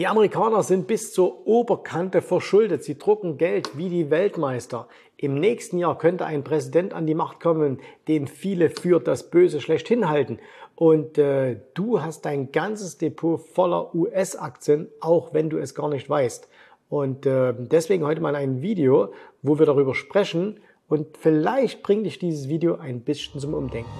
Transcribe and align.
Die 0.00 0.06
Amerikaner 0.06 0.62
sind 0.62 0.86
bis 0.86 1.12
zur 1.12 1.46
Oberkante 1.46 2.22
verschuldet. 2.22 2.82
Sie 2.82 2.96
drucken 2.96 3.36
Geld 3.36 3.76
wie 3.76 3.90
die 3.90 4.08
Weltmeister. 4.08 4.88
Im 5.18 5.34
nächsten 5.34 5.76
Jahr 5.76 5.98
könnte 5.98 6.24
ein 6.24 6.42
Präsident 6.42 6.94
an 6.94 7.06
die 7.06 7.14
Macht 7.14 7.38
kommen, 7.38 7.80
den 8.08 8.26
viele 8.26 8.70
für 8.70 8.98
das 8.98 9.28
Böse 9.28 9.60
schlechthin 9.60 10.08
halten. 10.08 10.38
Und 10.74 11.18
äh, 11.18 11.56
du 11.74 12.00
hast 12.00 12.24
dein 12.24 12.50
ganzes 12.50 12.96
Depot 12.96 13.42
voller 13.42 13.94
US-Aktien, 13.94 14.88
auch 15.00 15.34
wenn 15.34 15.50
du 15.50 15.58
es 15.58 15.74
gar 15.74 15.90
nicht 15.90 16.08
weißt. 16.08 16.48
Und 16.88 17.26
äh, 17.26 17.52
deswegen 17.58 18.06
heute 18.06 18.22
mal 18.22 18.36
ein 18.36 18.62
Video, 18.62 19.12
wo 19.42 19.58
wir 19.58 19.66
darüber 19.66 19.94
sprechen. 19.94 20.60
Und 20.88 21.18
vielleicht 21.18 21.82
bringt 21.82 22.06
dich 22.06 22.18
dieses 22.18 22.48
Video 22.48 22.76
ein 22.76 23.02
bisschen 23.02 23.38
zum 23.38 23.52
Umdenken. 23.52 23.90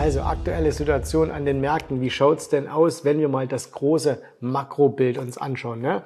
Also 0.00 0.22
aktuelle 0.22 0.72
Situation 0.72 1.30
an 1.30 1.44
den 1.44 1.60
Märkten. 1.60 2.00
Wie 2.00 2.08
schaut's 2.08 2.48
denn 2.48 2.68
aus, 2.68 3.04
wenn 3.04 3.18
wir 3.18 3.28
mal 3.28 3.46
das 3.46 3.70
große 3.70 4.22
Makrobild 4.40 5.18
uns 5.18 5.36
anschauen? 5.36 5.82
Ne? 5.82 6.04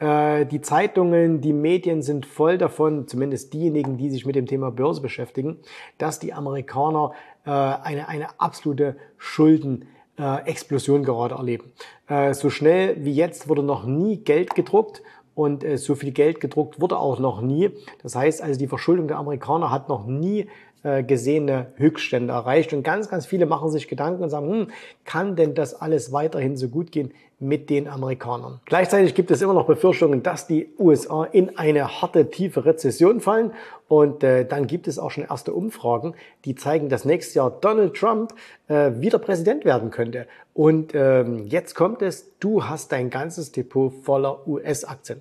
Äh, 0.00 0.46
die 0.46 0.60
Zeitungen, 0.60 1.42
die 1.42 1.52
Medien 1.52 2.02
sind 2.02 2.26
voll 2.26 2.58
davon, 2.58 3.06
zumindest 3.06 3.54
diejenigen, 3.54 3.98
die 3.98 4.10
sich 4.10 4.26
mit 4.26 4.34
dem 4.34 4.46
Thema 4.46 4.72
Börse 4.72 5.00
beschäftigen, 5.00 5.60
dass 5.96 6.18
die 6.18 6.32
Amerikaner 6.32 7.12
äh, 7.44 7.50
eine, 7.50 8.08
eine 8.08 8.40
absolute 8.40 8.96
Schulden 9.16 9.86
äh, 10.18 10.44
Explosion 10.48 11.04
gerade 11.04 11.36
erleben. 11.36 11.70
Äh, 12.08 12.34
so 12.34 12.50
schnell 12.50 12.96
wie 13.04 13.12
jetzt 13.12 13.48
wurde 13.48 13.62
noch 13.62 13.84
nie 13.86 14.16
Geld 14.16 14.56
gedruckt 14.56 15.02
und 15.36 15.62
äh, 15.62 15.76
so 15.76 15.94
viel 15.94 16.10
Geld 16.10 16.40
gedruckt 16.40 16.80
wurde 16.80 16.98
auch 16.98 17.20
noch 17.20 17.42
nie. 17.42 17.70
Das 18.02 18.16
heißt 18.16 18.42
also, 18.42 18.58
die 18.58 18.66
Verschuldung 18.66 19.06
der 19.06 19.18
Amerikaner 19.18 19.70
hat 19.70 19.88
noch 19.88 20.04
nie 20.06 20.48
äh, 20.86 21.02
gesehene 21.02 21.66
Höchststände 21.74 22.32
erreicht. 22.32 22.72
Und 22.72 22.84
ganz, 22.84 23.08
ganz 23.08 23.26
viele 23.26 23.44
machen 23.44 23.70
sich 23.70 23.88
Gedanken 23.88 24.22
und 24.22 24.30
sagen, 24.30 24.48
hm, 24.48 24.66
kann 25.04 25.34
denn 25.34 25.54
das 25.54 25.74
alles 25.74 26.12
weiterhin 26.12 26.56
so 26.56 26.68
gut 26.68 26.92
gehen 26.92 27.12
mit 27.40 27.70
den 27.70 27.88
Amerikanern? 27.88 28.60
Gleichzeitig 28.66 29.16
gibt 29.16 29.32
es 29.32 29.42
immer 29.42 29.52
noch 29.52 29.66
Befürchtungen, 29.66 30.22
dass 30.22 30.46
die 30.46 30.68
USA 30.78 31.24
in 31.24 31.58
eine 31.58 32.00
harte, 32.00 32.30
tiefe 32.30 32.64
Rezession 32.64 33.20
fallen. 33.20 33.50
Und 33.88 34.22
äh, 34.22 34.44
dann 34.44 34.68
gibt 34.68 34.86
es 34.86 35.00
auch 35.00 35.10
schon 35.10 35.24
erste 35.24 35.52
Umfragen, 35.52 36.14
die 36.44 36.54
zeigen, 36.54 36.88
dass 36.88 37.04
nächstes 37.04 37.34
Jahr 37.34 37.50
Donald 37.50 37.94
Trump 37.94 38.32
äh, 38.68 38.92
wieder 39.00 39.18
Präsident 39.18 39.64
werden 39.64 39.90
könnte. 39.90 40.28
Und 40.54 40.94
ähm, 40.94 41.46
jetzt 41.46 41.74
kommt 41.74 42.00
es, 42.00 42.30
du 42.38 42.64
hast 42.64 42.92
dein 42.92 43.10
ganzes 43.10 43.50
Depot 43.50 43.92
voller 43.92 44.46
US-Aktien. 44.46 45.20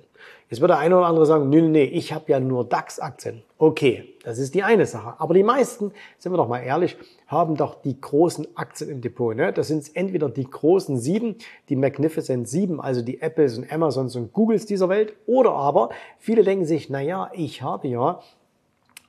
Jetzt 0.49 0.61
wird 0.61 0.69
der 0.69 0.77
eine 0.77 0.95
oder 0.95 1.07
andere 1.07 1.25
sagen, 1.25 1.49
nee, 1.49 1.61
nee, 1.61 1.83
ich 1.85 2.13
habe 2.13 2.31
ja 2.31 2.39
nur 2.39 2.65
DAX-Aktien. 2.65 3.41
Okay, 3.57 4.13
das 4.23 4.37
ist 4.37 4.53
die 4.53 4.61
eine 4.61 4.85
Sache. 4.85 5.15
Aber 5.17 5.33
die 5.33 5.41
meisten, 5.41 5.91
sind 6.19 6.31
wir 6.31 6.37
doch 6.37 6.47
mal 6.47 6.59
ehrlich, 6.59 6.97
haben 7.25 7.55
doch 7.55 7.81
die 7.81 7.99
großen 7.99 8.55
Aktien 8.55 8.91
im 8.91 9.01
Depot. 9.01 9.35
Ne? 9.35 9.51
Das 9.51 9.69
sind 9.69 9.89
entweder 9.95 10.29
die 10.29 10.47
großen 10.47 10.99
sieben, 10.99 11.37
die 11.69 11.75
Magnificent 11.75 12.47
sieben, 12.47 12.79
also 12.79 13.01
die 13.01 13.21
Apples 13.21 13.57
und 13.57 13.71
Amazons 13.71 14.15
und 14.15 14.33
Googles 14.33 14.67
dieser 14.67 14.87
Welt, 14.87 15.15
oder 15.25 15.53
aber 15.53 15.89
viele 16.19 16.43
denken 16.43 16.65
sich, 16.65 16.91
na 16.91 17.01
ja, 17.01 17.31
ich 17.33 17.63
habe 17.63 17.87
ja 17.87 18.19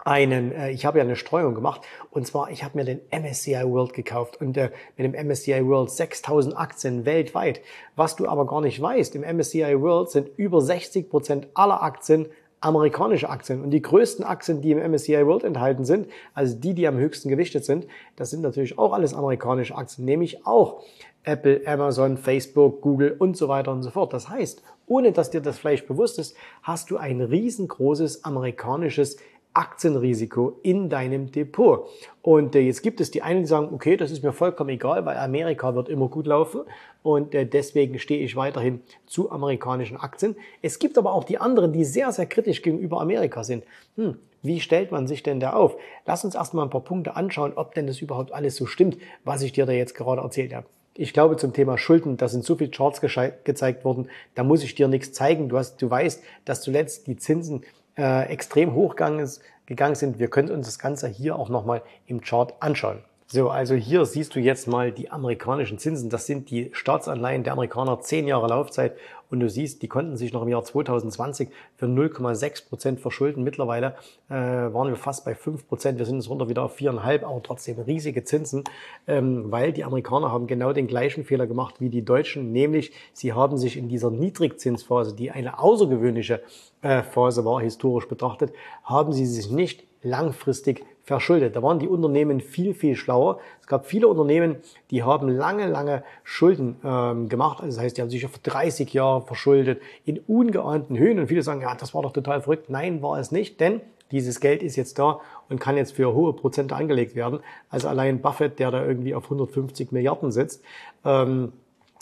einen, 0.07 0.53
äh, 0.53 0.71
ich 0.71 0.87
habe 0.87 0.99
ja 0.99 1.05
eine 1.05 1.17
Streuung 1.17 1.55
gemacht 1.55 1.83
und 2.11 2.27
zwar, 2.27 2.51
ich 2.51 2.63
habe 2.63 2.79
mir 2.79 2.85
den 2.85 3.01
MSCI 3.11 3.65
World 3.65 3.93
gekauft 3.93 4.41
und 4.41 4.57
äh, 4.57 4.71
mit 4.97 5.13
dem 5.13 5.27
MSCI 5.27 5.67
World 5.67 5.91
6000 5.91 6.57
Aktien 6.57 7.05
weltweit. 7.05 7.61
Was 7.97 8.15
du 8.15 8.29
aber 8.29 8.47
gar 8.47 8.61
nicht 8.61 8.81
weißt, 8.81 9.17
im 9.17 9.23
MSCI 9.23 9.81
World 9.81 10.11
sind 10.11 10.31
über 10.37 10.61
60 10.61 11.11
Prozent 11.11 11.49
aller 11.55 11.83
Aktien 11.83 12.29
amerikanische 12.61 13.29
Aktien. 13.29 13.63
Und 13.63 13.71
die 13.71 13.83
größten 13.83 14.25
Aktien, 14.25 14.61
die 14.63 14.71
im 14.71 14.79
MSCI 14.79 15.27
World 15.27 15.45
enthalten 15.45 15.85
sind, 15.85 16.09
also 16.35 16.57
die, 16.57 16.75
die 16.75 16.87
am 16.87 16.97
höchsten 16.97 17.29
gewichtet 17.29 17.65
sind, 17.65 17.87
das 18.15 18.31
sind 18.31 18.43
natürlich 18.43 18.79
auch 18.79 18.93
alles 18.93 19.13
amerikanische 19.13 19.77
Aktien, 19.77 20.05
nämlich 20.05 20.47
auch 20.47 20.83
Apple, 21.25 21.63
Amazon, 21.67 22.17
Facebook, 22.17 22.81
Google 22.81 23.17
und 23.19 23.37
so 23.37 23.49
weiter 23.49 23.73
und 23.73 23.83
so 23.83 23.91
fort. 23.91 24.13
Das 24.13 24.29
heißt, 24.29 24.63
ohne 24.87 25.11
dass 25.11 25.31
dir 25.31 25.41
das 25.41 25.59
vielleicht 25.59 25.89
bewusst 25.89 26.19
ist, 26.19 26.37
hast 26.63 26.91
du 26.91 26.97
ein 26.97 27.21
riesengroßes 27.21 28.25
amerikanisches 28.25 29.17
Aktienrisiko 29.57 30.59
in 30.63 30.91
deinem 30.91 31.33
Depot. 31.33 31.89
Und 32.21 32.55
äh, 32.55 32.61
jetzt 32.61 32.83
gibt 32.83 33.01
es 33.01 33.11
die 33.11 33.23
einen, 33.23 33.41
die 33.41 33.47
sagen, 33.47 33.71
okay, 33.73 33.97
das 33.97 34.11
ist 34.11 34.23
mir 34.23 34.33
vollkommen 34.33 34.71
egal, 34.71 35.07
weil 35.07 35.17
Amerika 35.17 35.75
wird 35.75 35.89
immer 35.89 36.09
gut 36.09 36.27
laufen 36.27 36.63
und 37.03 37.35
äh, 37.35 37.47
deswegen 37.47 37.99
stehe 37.99 38.23
ich 38.23 38.37
weiterhin 38.37 38.83
zu 39.07 39.31
amerikanischen 39.31 39.97
Aktien. 39.97 40.37
Es 40.61 40.79
gibt 40.79 40.99
aber 40.99 41.15
auch 41.15 41.25
die 41.25 41.39
anderen, 41.39 41.73
die 41.73 41.85
sehr, 41.85 42.13
sehr 42.13 42.27
kritisch 42.27 42.61
gegenüber 42.61 43.01
Amerika 43.01 43.45
sind. 43.45 43.65
Hm, 43.97 44.19
wie 44.43 44.61
stellt 44.61 44.93
man 44.93 45.07
sich 45.07 45.23
denn 45.23 45.41
da 45.41 45.55
auf? 45.55 45.77
Lass 46.05 46.25
uns 46.25 46.35
erstmal 46.35 46.67
ein 46.67 46.71
paar 46.71 46.85
Punkte 46.85 47.17
anschauen, 47.17 47.55
ob 47.57 47.75
denn 47.75 47.87
das 47.87 48.03
überhaupt 48.03 48.33
alles 48.33 48.57
so 48.57 48.67
stimmt, 48.67 48.99
was 49.25 49.41
ich 49.41 49.53
dir 49.53 49.65
da 49.65 49.73
jetzt 49.73 49.95
gerade 49.95 50.21
erzählt 50.21 50.55
habe. 50.55 50.67
Ich 50.99 51.13
glaube 51.13 51.37
zum 51.37 51.53
Thema 51.53 51.79
Schulden, 51.79 52.17
da 52.17 52.29
sind 52.29 52.45
so 52.45 52.57
viele 52.57 52.71
Charts 52.71 53.01
gezeigt 53.01 53.85
worden, 53.85 54.09
da 54.35 54.45
muss 54.45 54.63
ich 54.63 54.75
dir 54.75 54.89
nichts 54.89 55.13
zeigen. 55.13 55.49
Du, 55.49 55.59
hast, 55.59 55.81
du 55.81 55.91
weißt, 55.91 56.23
dass 56.45 56.63
zuletzt 56.63 57.07
die 57.07 57.17
Zinsen 57.17 57.63
äh, 57.97 58.29
extrem 58.29 58.75
hochgegangen 58.75 59.29
gegangen 59.67 59.97
sind. 59.97 60.19
Wir 60.19 60.29
können 60.29 60.51
uns 60.51 60.67
das 60.67 60.79
Ganze 60.79 61.09
hier 61.09 61.37
auch 61.37 61.49
nochmal 61.49 61.83
im 62.07 62.21
Chart 62.21 62.55
anschauen. 62.61 63.01
So, 63.29 63.51
also 63.51 63.75
hier 63.75 64.07
siehst 64.07 64.37
du 64.37 64.41
jetzt 64.41 64.69
mal 64.69 64.93
die 64.93 65.11
amerikanischen 65.11 65.79
Zinsen. 65.79 66.11
Das 66.11 66.27
sind 66.27 66.49
die 66.49 66.71
Staatsanleihen 66.73 67.43
der 67.43 67.55
Amerikaner, 67.55 68.01
zehn 68.01 68.29
Jahre 68.29 68.47
Laufzeit. 68.47 68.97
Und 69.31 69.41
du 69.41 69.49
siehst, 69.49 69.83
die 69.83 69.89
konnten 69.89 70.17
sich 70.17 70.33
noch 70.33 70.43
im 70.43 70.49
Jahr 70.49 70.63
2020 70.63 71.49
für 71.77 71.87
0,6 71.87 72.69
Prozent 72.69 73.01
verschulden. 73.01 73.43
Mittlerweile 73.43 73.97
äh, 74.29 74.35
waren 74.35 74.89
wir 74.89 74.97
fast 74.97 75.25
bei 75.25 75.35
5 75.35 75.67
Prozent. 75.69 75.99
Wir 75.99 76.07
sind 76.07 76.17
jetzt 76.17 76.31
runter 76.31 76.49
wieder 76.49 76.63
auf 76.63 76.79
4,5, 76.79 77.25
aber 77.25 77.43
trotzdem 77.43 77.79
riesige 77.79 78.25
Zinsen, 78.25 78.65
ähm, 79.07 79.51
weil 79.51 79.73
die 79.73 79.85
Amerikaner 79.85 80.31
haben 80.31 80.47
genau 80.47 80.73
den 80.73 80.87
gleichen 80.87 81.25
Fehler 81.25 81.47
gemacht 81.47 81.77
wie 81.81 81.91
die 81.91 82.05
Deutschen, 82.05 82.53
nämlich 82.53 82.93
sie 83.13 83.33
haben 83.33 83.59
sich 83.59 83.77
in 83.77 83.89
dieser 83.89 84.11
Niedrigzinsphase, 84.11 85.15
die 85.15 85.31
eine 85.31 85.59
außergewöhnliche 85.59 86.43
äh, 86.83 87.03
Phase 87.03 87.45
war, 87.45 87.61
historisch 87.61 88.09
betrachtet, 88.09 88.53
haben 88.85 89.13
sie 89.13 89.27
sich 89.27 89.51
nicht 89.51 89.85
langfristig 90.03 90.85
verschuldet. 91.07 91.55
Da 91.55 91.63
waren 91.63 91.79
die 91.79 91.89
Unternehmen 91.89 92.41
viel, 92.41 92.75
viel 92.75 92.97
schlauer. 92.97 93.39
Es 93.61 93.69
gab 93.69 93.87
viele 93.87 94.09
Unternehmen, 94.09 94.57
die 94.91 95.05
haben 95.05 95.29
lange, 95.29 95.69
lange 95.69 96.03
Schulden 96.25 96.77
ähm, 96.85 97.29
gemacht. 97.29 97.63
Also 97.63 97.77
das 97.77 97.85
heißt, 97.85 97.97
die 97.97 98.03
haben 98.03 98.11
sich 98.11 98.27
auf 98.27 98.37
30 98.39 98.93
Jahre 98.93 99.23
verschuldet 99.23 99.81
in 100.05 100.19
ungeahnten 100.19 100.99
Höhen. 100.99 101.21
Und 101.21 101.29
viele 101.29 101.43
sagen, 101.43 101.61
ja, 101.61 101.75
das 101.77 101.95
war 101.95 102.03
doch 102.03 102.13
total 102.13 102.43
verrückt. 102.43 102.69
Nein, 102.71 103.03
war 103.03 103.21
es 103.21 103.31
nicht, 103.31 103.61
denn 103.61 103.81
dieses 104.11 104.41
Geld 104.41 104.65
ist 104.65 104.75
jetzt 104.75 104.99
da 104.99 105.21
und 105.49 105.61
kann 105.61 105.77
jetzt 105.77 105.93
für 105.93 106.13
hohe 106.13 106.33
Prozente 106.33 106.75
angelegt 106.75 107.15
werden. 107.15 107.39
Also 107.71 107.87
allein 107.87 108.21
Buffett, 108.21 108.59
der 108.59 108.73
da 108.73 108.85
irgendwie 108.85 109.15
auf 109.15 109.25
150 109.25 109.93
Milliarden 109.93 110.33
sitzt, 110.33 110.65
ähm, 111.05 111.53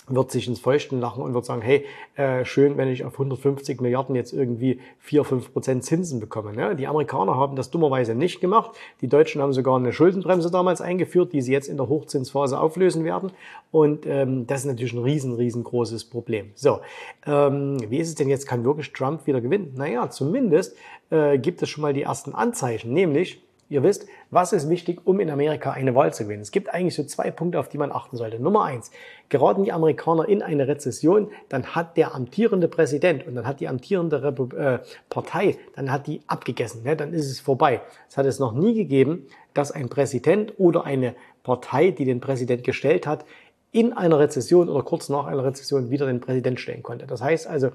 wird 0.07 0.31
sich 0.31 0.49
ins 0.49 0.61
Feuchten 0.61 1.01
lachen 1.01 1.23
und 1.23 1.33
wird 1.33 1.45
sagen, 1.45 1.63
hey, 1.63 1.87
äh, 2.17 2.45
schön, 2.45 2.77
wenn 2.77 2.89
ich 2.89 3.05
auf 3.05 3.15
150 3.15 3.81
Milliarden 3.81 4.15
jetzt 4.15 4.33
irgendwie 4.33 4.81
4, 4.99 5.25
5 5.25 5.53
Prozent 5.53 5.85
Zinsen 5.85 6.21
bekomme. 6.21 6.53
Ne? 6.53 6.77
Die 6.77 6.87
Amerikaner 6.87 7.37
haben 7.37 7.57
das 7.57 7.71
dummerweise 7.71 8.15
nicht 8.15 8.41
gemacht. 8.41 8.73
Die 9.01 9.09
Deutschen 9.09 9.41
haben 9.41 9.53
sogar 9.53 9.77
eine 9.77 9.93
Schuldenbremse 9.93 10.51
damals 10.51 10.81
eingeführt, 10.81 11.33
die 11.33 11.41
sie 11.41 11.53
jetzt 11.53 11.69
in 11.69 11.77
der 11.77 11.89
Hochzinsphase 11.89 12.59
auflösen 12.61 13.05
werden. 13.05 13.33
Und 13.71 14.07
ähm, 14.07 14.47
das 14.47 14.61
ist 14.61 14.67
natürlich 14.67 14.93
ein 14.93 15.03
riesen, 15.03 15.35
riesengroßes 15.35 16.05
Problem. 16.05 16.51
So, 16.55 16.81
ähm, 17.27 17.79
wie 17.89 17.99
ist 17.99 18.09
es 18.09 18.15
denn 18.15 18.29
jetzt? 18.29 18.47
Kann 18.47 18.65
wirklich 18.65 18.93
Trump 18.93 19.27
wieder 19.27 19.41
gewinnen? 19.41 19.73
Naja, 19.77 20.11
zumindest 20.11 20.77
äh, 21.11 21.39
gibt 21.39 21.63
es 21.63 21.69
schon 21.71 21.83
mal 21.83 21.93
die 21.95 22.03
ersten 22.03 22.35
Anzeichen, 22.35 22.93
nämlich 22.93 23.44
Ihr 23.69 23.83
wisst, 23.83 24.07
was 24.31 24.53
ist 24.53 24.69
wichtig, 24.69 25.01
um 25.05 25.21
in 25.21 25.31
Amerika 25.31 25.73
eine 25.73 25.95
Wahl 25.95 26.13
zu 26.13 26.25
gewinnen? 26.25 26.43
Es 26.43 26.51
gibt 26.51 26.73
eigentlich 26.73 26.95
so 26.95 27.05
zwei 27.05 27.31
Punkte, 27.31 27.59
auf 27.59 27.69
die 27.69 27.79
man 27.79 27.93
achten 27.93 28.17
sollte. 28.17 28.39
Nummer 28.39 28.65
eins, 28.65 28.91
geraten 29.31 29.65
die 29.65 29.73
Amerikaner 29.73 30.29
in 30.29 30.43
eine 30.43 30.69
Rezession, 30.69 31.31
dann 31.49 31.75
hat 31.75 31.97
der 31.97 32.15
amtierende 32.15 32.69
Präsident 32.69 33.27
und 33.27 33.35
dann 33.35 33.47
hat 33.47 33.61
die 33.61 33.69
amtierende 33.69 34.23
Repu 34.23 34.55
äh, 34.55 34.81
Partei, 35.09 35.57
dann 35.77 35.91
hat 35.91 36.07
die 36.07 36.21
abgegessen, 36.27 36.83
ne? 36.83 36.95
dann 36.95 37.13
ist 37.13 37.31
es 37.31 37.41
vorbei. 37.41 37.81
Es 38.09 38.17
hat 38.17 38.27
es 38.27 38.39
noch 38.39 38.53
nie 38.53 38.75
gegeben, 38.75 39.27
dass 39.55 39.73
ein 39.73 39.89
Präsident 39.89 40.55
oder 40.59 40.85
eine 40.85 41.15
Partei, 41.43 41.91
die 41.91 42.05
den 42.05 42.21
Präsident 42.21 42.65
gestellt 42.65 43.07
hat, 43.07 43.25
in 43.73 43.93
einer 43.93 44.19
Rezession 44.19 44.69
oder 44.69 44.83
kurz 44.83 45.09
nach 45.09 45.27
einer 45.27 45.45
Rezession 45.45 45.91
wieder 45.91 46.07
den 46.07 46.21
Präsident 46.21 46.61
stellen 46.61 46.83
konnte. 46.83 47.07
Das 47.07 47.23
heißt 47.23 47.47
also, 47.49 47.71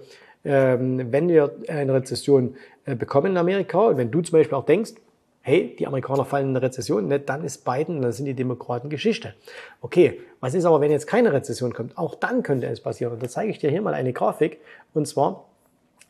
ähm, 0.45 1.11
wenn 1.11 1.27
wir 1.27 1.55
eine 1.67 1.93
Rezession 1.93 2.55
äh, 2.85 2.95
bekommen 2.95 3.31
in 3.33 3.37
Amerika 3.37 3.79
und 3.87 3.97
wenn 3.97 4.11
du 4.11 4.21
zum 4.21 4.39
Beispiel 4.39 4.57
auch 4.57 4.65
denkst, 4.65 4.93
hey, 5.41 5.75
die 5.77 5.87
Amerikaner 5.87 6.25
fallen 6.25 6.49
in 6.49 6.55
eine 6.55 6.65
Rezession, 6.65 7.07
ne, 7.07 7.19
dann 7.19 7.43
ist 7.43 7.65
Biden, 7.65 8.01
dann 8.01 8.11
sind 8.11 8.25
die 8.25 8.33
Demokraten 8.33 8.89
Geschichte. 8.89 9.33
Okay, 9.81 10.19
was 10.39 10.53
ist 10.53 10.65
aber, 10.65 10.81
wenn 10.81 10.91
jetzt 10.91 11.07
keine 11.07 11.33
Rezession 11.33 11.73
kommt? 11.73 11.97
Auch 11.97 12.15
dann 12.15 12.43
könnte 12.43 12.67
es 12.67 12.81
passieren. 12.81 13.13
Und 13.13 13.23
da 13.23 13.27
zeige 13.27 13.51
ich 13.51 13.59
dir 13.59 13.69
hier 13.69 13.81
mal 13.81 13.93
eine 13.93 14.13
Grafik. 14.13 14.59
Und 14.93 15.07
zwar 15.07 15.45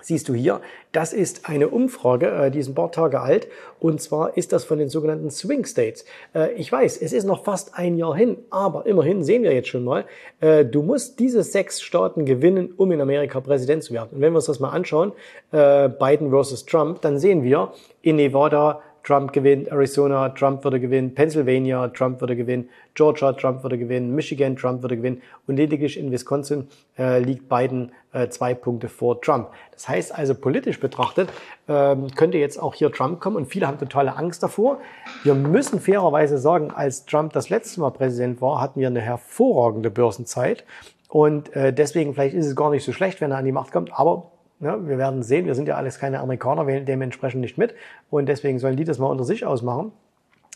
siehst 0.01 0.29
du 0.29 0.33
hier, 0.33 0.61
das 0.91 1.13
ist 1.13 1.49
eine 1.49 1.69
Umfrage, 1.69 2.27
äh, 2.27 2.51
die 2.51 2.59
ist 2.59 2.69
ein 2.69 2.75
paar 2.75 2.91
Tage 2.91 3.19
alt. 3.19 3.47
Und 3.79 4.01
zwar 4.01 4.37
ist 4.37 4.53
das 4.53 4.63
von 4.63 4.79
den 4.79 4.89
sogenannten 4.89 5.29
Swing 5.29 5.65
States. 5.65 6.05
Äh, 6.33 6.53
ich 6.53 6.71
weiß, 6.71 7.01
es 7.01 7.13
ist 7.13 7.25
noch 7.25 7.43
fast 7.43 7.77
ein 7.77 7.97
Jahr 7.97 8.15
hin, 8.15 8.37
aber 8.49 8.85
immerhin 8.85 9.23
sehen 9.23 9.43
wir 9.43 9.53
jetzt 9.53 9.67
schon 9.67 9.83
mal, 9.83 10.05
äh, 10.39 10.65
du 10.65 10.81
musst 10.83 11.19
diese 11.19 11.43
sechs 11.43 11.81
Staaten 11.81 12.25
gewinnen, 12.25 12.73
um 12.75 12.91
in 12.91 13.01
Amerika 13.01 13.39
Präsident 13.41 13.83
zu 13.83 13.93
werden. 13.93 14.09
Und 14.11 14.21
wenn 14.21 14.31
wir 14.31 14.37
uns 14.37 14.45
das 14.45 14.59
mal 14.59 14.69
anschauen, 14.69 15.11
Biden 15.51 16.29
versus 16.29 16.65
Trump, 16.65 17.01
dann 17.01 17.17
sehen 17.17 17.43
wir 17.43 17.73
in 18.01 18.17
Nevada, 18.17 18.81
Trump 19.09 19.33
gewinnt, 19.33 19.71
Arizona, 19.71 20.29
Trump 20.29 20.63
würde 20.63 20.79
gewinnen, 20.79 21.15
Pennsylvania, 21.15 21.87
Trump 21.87 22.21
würde 22.21 22.35
gewinnen, 22.35 22.69
Georgia, 22.93 23.33
Trump 23.33 23.63
würde 23.63 23.79
gewinnen, 23.79 24.13
Michigan, 24.13 24.55
Trump 24.55 24.83
würde 24.83 24.97
gewinnen 24.97 25.23
und 25.47 25.55
lediglich 25.55 25.97
in 25.97 26.11
Wisconsin 26.11 26.67
äh, 26.95 27.17
liegt 27.17 27.49
Biden 27.49 27.91
äh, 28.13 28.29
zwei 28.29 28.53
Punkte 28.53 28.87
vor 28.87 29.19
Trump. 29.19 29.47
Das 29.71 29.89
heißt 29.89 30.13
also 30.15 30.35
politisch 30.35 30.79
betrachtet 30.79 31.29
ähm, 31.67 32.11
könnte 32.15 32.37
jetzt 32.37 32.59
auch 32.61 32.75
hier 32.75 32.91
Trump 32.91 33.19
kommen 33.19 33.35
und 33.35 33.47
viele 33.47 33.65
haben 33.65 33.79
totale 33.79 34.15
Angst 34.15 34.43
davor. 34.43 34.77
Wir 35.23 35.33
müssen 35.33 35.79
fairerweise 35.79 36.37
sagen, 36.37 36.69
als 36.69 37.07
Trump 37.07 37.33
das 37.33 37.49
letzte 37.49 37.79
Mal 37.79 37.89
Präsident 37.89 38.41
war, 38.41 38.61
hatten 38.61 38.79
wir 38.79 38.85
eine 38.85 39.01
hervorragende 39.01 39.89
Börsenzeit 39.89 40.65
und 41.07 41.51
äh, 41.55 41.73
deswegen 41.73 42.13
vielleicht 42.13 42.35
ist 42.35 42.45
es 42.45 42.55
gar 42.55 42.69
nicht 42.69 42.85
so 42.85 42.93
schlecht, 42.93 43.21
wenn 43.21 43.31
er 43.31 43.37
an 43.37 43.45
die 43.45 43.51
Macht 43.51 43.71
kommt, 43.71 43.89
aber 43.91 44.29
ja, 44.59 44.87
wir 44.87 44.97
werden 44.97 45.23
sehen, 45.23 45.45
wir 45.45 45.55
sind 45.55 45.67
ja 45.67 45.75
alles 45.75 45.99
keine 45.99 46.19
Amerikaner, 46.19 46.67
wählen 46.67 46.85
dementsprechend 46.85 47.41
nicht 47.41 47.57
mit 47.57 47.75
und 48.09 48.27
deswegen 48.27 48.59
sollen 48.59 48.75
die 48.75 48.83
das 48.83 48.99
mal 48.99 49.07
unter 49.07 49.23
sich 49.23 49.45
ausmachen. 49.45 49.91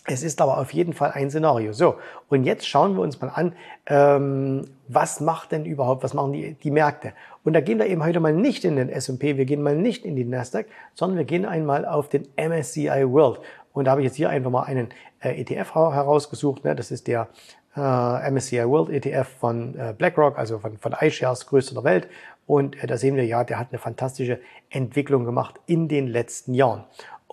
Es 0.05 0.21
ist 0.21 0.41
aber 0.41 0.57
auf 0.57 0.73
jeden 0.73 0.91
Fall 0.91 1.11
ein 1.11 1.29
Szenario. 1.29 1.71
So, 1.71 1.95
und 2.27 2.44
jetzt 2.44 2.67
schauen 2.67 2.95
wir 2.95 3.01
uns 3.01 3.21
mal 3.21 3.29
an, 3.29 3.53
ähm, 3.85 4.65
was 4.89 5.21
macht 5.21 5.53
denn 5.53 5.63
überhaupt, 5.63 6.03
was 6.03 6.13
machen 6.13 6.33
die, 6.33 6.55
die 6.55 6.71
Märkte? 6.71 7.13
Und 7.45 7.53
da 7.53 7.61
gehen 7.61 7.79
wir 7.79 7.85
eben 7.85 8.03
heute 8.03 8.19
mal 8.19 8.33
nicht 8.33 8.65
in 8.65 8.75
den 8.75 8.89
S&P, 8.89 9.38
wir 9.38 9.45
gehen 9.45 9.61
mal 9.61 9.77
nicht 9.77 10.03
in 10.03 10.17
die 10.17 10.25
Nasdaq, 10.25 10.65
sondern 10.94 11.17
wir 11.17 11.25
gehen 11.25 11.45
einmal 11.45 11.85
auf 11.85 12.09
den 12.09 12.27
MSCI 12.35 13.05
World. 13.09 13.39
Und 13.71 13.85
da 13.85 13.91
habe 13.91 14.01
ich 14.01 14.05
jetzt 14.05 14.17
hier 14.17 14.29
einfach 14.29 14.51
mal 14.51 14.63
einen 14.63 14.89
äh, 15.21 15.39
ETF 15.39 15.73
herausgesucht. 15.73 16.65
Ne? 16.65 16.75
Das 16.75 16.91
ist 16.91 17.07
der 17.07 17.29
äh, 17.77 18.29
MSCI 18.29 18.67
World 18.67 18.89
ETF 18.89 19.27
von 19.39 19.75
äh, 19.77 19.94
BlackRock, 19.97 20.38
also 20.38 20.59
von, 20.59 20.77
von 20.77 20.95
iShares, 21.00 21.47
größter 21.47 21.75
der 21.75 21.83
Welt. 21.85 22.07
Und 22.45 22.81
äh, 22.84 22.88
da 22.88 22.98
sehen 22.98 23.16
wir 23.16 23.25
ja, 23.25 23.44
der 23.44 23.60
hat 23.60 23.69
eine 23.72 23.80
fantastische 23.80 24.40
Entwicklung 24.69 25.25
gemacht 25.25 25.60
in 25.66 25.88
den 25.88 26.07
letzten 26.07 26.54
Jahren. 26.54 26.84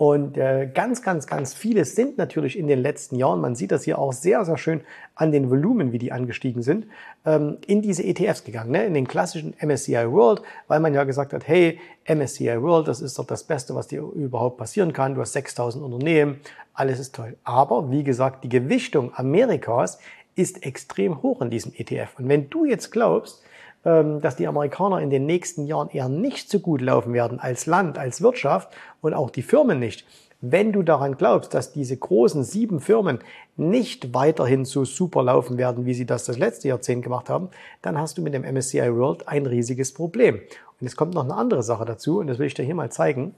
Und 0.00 0.38
äh, 0.38 0.66
ganz, 0.72 1.02
ganz, 1.02 1.26
ganz 1.26 1.52
viele 1.52 1.84
sind 1.84 2.16
natürlich 2.16 2.58
in 2.58 2.68
den 2.68 2.78
letzten 2.78 3.16
Jahren, 3.16 3.42
man 3.42 3.54
sieht 3.54 3.70
das 3.70 3.84
hier 3.84 3.98
auch 3.98 4.14
sehr, 4.14 4.46
sehr 4.46 4.56
schön 4.56 4.80
an 5.14 5.30
den 5.30 5.50
Volumen, 5.50 5.92
wie 5.92 5.98
die 5.98 6.10
angestiegen 6.10 6.62
sind, 6.62 6.86
ähm, 7.26 7.58
in 7.66 7.82
diese 7.82 8.02
ETFs 8.02 8.44
gegangen, 8.44 8.70
ne? 8.70 8.86
in 8.86 8.94
den 8.94 9.06
klassischen 9.06 9.52
MSCI 9.60 10.10
World, 10.10 10.40
weil 10.68 10.80
man 10.80 10.94
ja 10.94 11.04
gesagt 11.04 11.34
hat, 11.34 11.46
hey, 11.46 11.78
MSCI 12.08 12.62
World, 12.62 12.88
das 12.88 13.02
ist 13.02 13.18
doch 13.18 13.26
das 13.26 13.44
Beste, 13.44 13.74
was 13.74 13.88
dir 13.88 14.00
überhaupt 14.00 14.56
passieren 14.56 14.94
kann. 14.94 15.14
Du 15.14 15.20
hast 15.20 15.34
6000 15.34 15.84
Unternehmen, 15.84 16.40
alles 16.72 16.98
ist 16.98 17.14
toll. 17.14 17.36
Aber 17.44 17.90
wie 17.90 18.02
gesagt, 18.02 18.42
die 18.42 18.48
Gewichtung 18.48 19.12
Amerikas 19.14 19.98
ist 20.34 20.64
extrem 20.64 21.22
hoch 21.22 21.42
in 21.42 21.50
diesem 21.50 21.74
ETF. 21.76 22.18
Und 22.18 22.26
wenn 22.30 22.48
du 22.48 22.64
jetzt 22.64 22.90
glaubst, 22.90 23.42
dass 23.82 24.36
die 24.36 24.46
Amerikaner 24.46 25.00
in 25.00 25.08
den 25.08 25.24
nächsten 25.24 25.66
Jahren 25.66 25.88
eher 25.88 26.08
nicht 26.08 26.50
so 26.50 26.58
gut 26.60 26.82
laufen 26.82 27.14
werden 27.14 27.40
als 27.40 27.66
Land, 27.66 27.96
als 27.96 28.20
Wirtschaft 28.20 28.68
und 29.00 29.14
auch 29.14 29.30
die 29.30 29.42
Firmen 29.42 29.78
nicht. 29.78 30.06
Wenn 30.42 30.72
du 30.72 30.82
daran 30.82 31.18
glaubst, 31.18 31.52
dass 31.52 31.72
diese 31.72 31.96
großen 31.96 32.44
sieben 32.44 32.80
Firmen 32.80 33.18
nicht 33.56 34.14
weiterhin 34.14 34.64
so 34.64 34.86
super 34.86 35.22
laufen 35.22 35.58
werden, 35.58 35.84
wie 35.84 35.92
sie 35.92 36.06
das 36.06 36.24
das 36.24 36.38
letzte 36.38 36.68
Jahrzehnt 36.68 37.02
gemacht 37.02 37.28
haben, 37.28 37.50
dann 37.82 37.98
hast 37.98 38.16
du 38.16 38.22
mit 38.22 38.32
dem 38.32 38.42
MSCI 38.42 38.94
World 38.96 39.28
ein 39.28 39.44
riesiges 39.44 39.92
Problem. 39.92 40.40
Und 40.80 40.86
es 40.86 40.96
kommt 40.96 41.14
noch 41.14 41.24
eine 41.24 41.34
andere 41.34 41.62
Sache 41.62 41.84
dazu, 41.84 42.20
und 42.20 42.26
das 42.26 42.38
will 42.38 42.46
ich 42.46 42.54
dir 42.54 42.64
hier 42.64 42.74
mal 42.74 42.90
zeigen. 42.90 43.34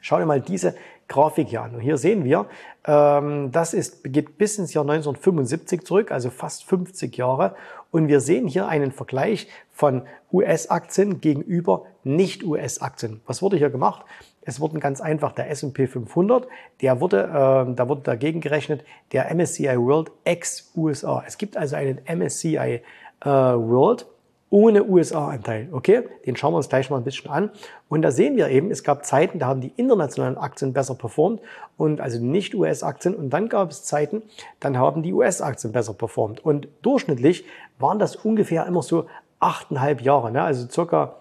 Schau 0.00 0.18
dir 0.18 0.26
mal 0.26 0.40
diese 0.40 0.76
Grafik 1.08 1.48
hier 1.48 1.62
an. 1.62 1.74
Und 1.74 1.80
hier 1.80 1.98
sehen 1.98 2.24
wir, 2.24 2.46
ähm, 2.86 3.50
das 3.50 3.74
ist, 3.74 4.04
geht 4.04 4.38
bis 4.38 4.56
ins 4.58 4.72
Jahr 4.72 4.84
1975 4.84 5.84
zurück, 5.84 6.12
also 6.12 6.30
fast 6.30 6.64
50 6.64 7.16
Jahre. 7.16 7.56
Und 7.90 8.08
wir 8.08 8.20
sehen 8.20 8.46
hier 8.46 8.68
einen 8.68 8.92
Vergleich 8.92 9.48
von 9.72 10.02
US-Aktien 10.32 11.20
gegenüber 11.20 11.86
Nicht-US-Aktien. 12.04 13.20
Was 13.26 13.42
wurde 13.42 13.56
hier 13.56 13.70
gemacht? 13.70 14.04
Es 14.42 14.60
wurde 14.60 14.78
ganz 14.78 15.00
einfach 15.00 15.32
der 15.32 15.50
S&P 15.50 15.86
500, 15.86 16.46
der 16.80 17.00
wurde, 17.00 17.24
äh, 17.24 17.74
da 17.74 17.88
wurde 17.88 18.02
dagegen 18.02 18.40
gerechnet 18.40 18.84
der 19.12 19.34
MSCI 19.34 19.76
World 19.76 20.10
ex-USA. 20.24 21.22
Es 21.26 21.36
gibt 21.36 21.56
also 21.56 21.76
einen 21.76 22.00
MSCI 22.06 22.56
äh, 22.56 22.80
World 23.24 24.06
ohne 24.50 24.84
USA-Anteil. 24.84 25.68
Okay, 25.70 26.02
den 26.26 26.36
schauen 26.36 26.52
wir 26.52 26.56
uns 26.56 26.68
gleich 26.68 26.90
mal 26.90 26.96
ein 26.96 27.04
bisschen 27.04 27.30
an. 27.30 27.50
Und 27.88 28.02
da 28.02 28.10
sehen 28.10 28.36
wir 28.36 28.48
eben, 28.48 28.70
es 28.72 28.82
gab 28.82 29.06
Zeiten, 29.06 29.38
da 29.38 29.46
haben 29.46 29.60
die 29.60 29.72
internationalen 29.76 30.36
Aktien 30.36 30.72
besser 30.72 30.96
performt 30.96 31.40
und 31.76 32.00
also 32.00 32.22
nicht 32.22 32.54
US-Aktien. 32.54 33.14
Und 33.14 33.30
dann 33.30 33.48
gab 33.48 33.70
es 33.70 33.84
Zeiten, 33.84 34.22
dann 34.58 34.76
haben 34.76 35.02
die 35.04 35.12
US-Aktien 35.12 35.72
besser 35.72 35.94
performt. 35.94 36.44
Und 36.44 36.66
durchschnittlich 36.82 37.44
waren 37.78 38.00
das 38.00 38.16
ungefähr 38.16 38.66
immer 38.66 38.82
so 38.82 39.06
achteinhalb 39.38 40.02
Jahre, 40.02 40.32
ne? 40.32 40.42
also 40.42 40.68
circa 40.68 41.16